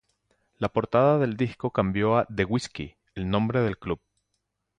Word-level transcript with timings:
La 0.57 0.67
portada 0.67 1.19
del 1.19 1.37
disco 1.37 1.69
cambió 1.69 2.17
a 2.17 2.25
"The 2.25 2.45
Whisky" 2.45 2.95
el 3.13 3.29
nombre 3.29 3.61
del 3.61 3.77
club. 3.77 3.99